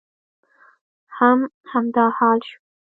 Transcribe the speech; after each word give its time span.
هم 1.17 1.39
همدا 1.71 2.05
حال 2.19 2.39
شو. 2.47 2.57